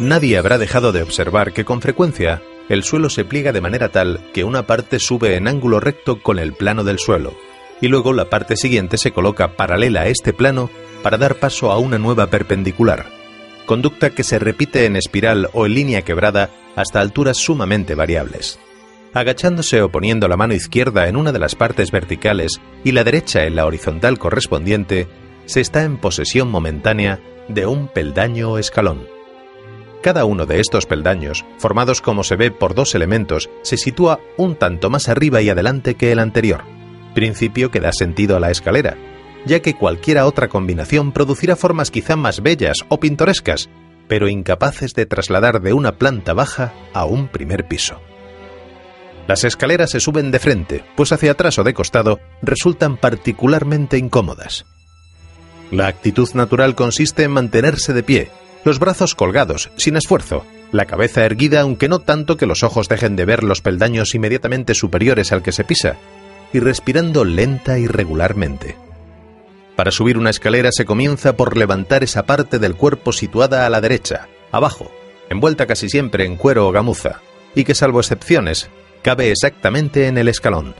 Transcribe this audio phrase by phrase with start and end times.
[0.00, 2.40] Nadie habrá dejado de observar que con frecuencia
[2.70, 6.38] el suelo se pliega de manera tal que una parte sube en ángulo recto con
[6.38, 7.34] el plano del suelo,
[7.82, 10.70] y luego la parte siguiente se coloca paralela a este plano
[11.02, 13.10] para dar paso a una nueva perpendicular,
[13.66, 18.58] conducta que se repite en espiral o en línea quebrada hasta alturas sumamente variables.
[19.12, 23.44] Agachándose o poniendo la mano izquierda en una de las partes verticales y la derecha
[23.44, 25.08] en la horizontal correspondiente,
[25.44, 29.19] se está en posesión momentánea de un peldaño o escalón.
[30.02, 34.56] Cada uno de estos peldaños, formados como se ve por dos elementos, se sitúa un
[34.56, 36.62] tanto más arriba y adelante que el anterior,
[37.14, 38.96] principio que da sentido a la escalera,
[39.44, 43.68] ya que cualquiera otra combinación producirá formas quizá más bellas o pintorescas,
[44.08, 48.00] pero incapaces de trasladar de una planta baja a un primer piso.
[49.28, 54.64] Las escaleras se suben de frente, pues hacia atrás o de costado resultan particularmente incómodas.
[55.70, 58.30] La actitud natural consiste en mantenerse de pie,
[58.64, 63.16] los brazos colgados, sin esfuerzo, la cabeza erguida aunque no tanto que los ojos dejen
[63.16, 65.96] de ver los peldaños inmediatamente superiores al que se pisa,
[66.52, 68.76] y respirando lenta y regularmente.
[69.76, 73.80] Para subir una escalera se comienza por levantar esa parte del cuerpo situada a la
[73.80, 74.90] derecha, abajo,
[75.30, 77.20] envuelta casi siempre en cuero o gamuza,
[77.54, 78.68] y que salvo excepciones,
[79.02, 80.74] cabe exactamente en el escalón.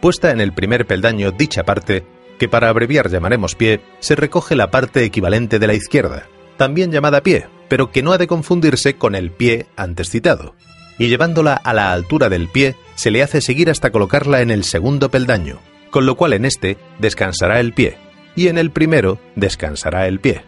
[0.00, 2.04] Puesta en el primer peldaño dicha parte,
[2.38, 6.26] que para abreviar llamaremos pie, se recoge la parte equivalente de la izquierda,
[6.62, 10.54] también llamada pie, pero que no ha de confundirse con el pie antes citado,
[10.96, 14.62] y llevándola a la altura del pie se le hace seguir hasta colocarla en el
[14.62, 15.58] segundo peldaño,
[15.90, 17.96] con lo cual en este descansará el pie,
[18.36, 20.44] y en el primero descansará el pie.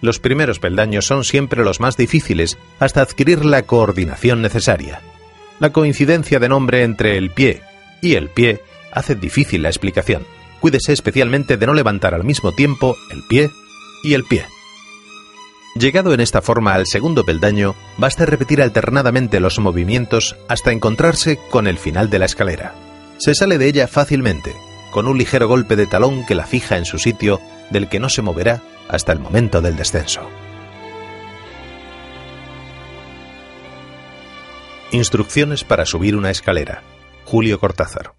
[0.00, 5.02] Los primeros peldaños son siempre los más difíciles hasta adquirir la coordinación necesaria.
[5.60, 7.60] La coincidencia de nombre entre el pie
[8.00, 8.62] y el pie
[8.92, 10.24] hace difícil la explicación.
[10.60, 13.50] Cuídese especialmente de no levantar al mismo tiempo el pie
[14.02, 14.46] y el pie.
[15.74, 21.66] Llegado en esta forma al segundo peldaño, basta repetir alternadamente los movimientos hasta encontrarse con
[21.66, 22.74] el final de la escalera.
[23.18, 24.54] Se sale de ella fácilmente,
[24.90, 27.40] con un ligero golpe de talón que la fija en su sitio,
[27.70, 30.22] del que no se moverá hasta el momento del descenso.
[34.90, 36.82] Instrucciones para subir una escalera.
[37.24, 38.17] Julio Cortázar.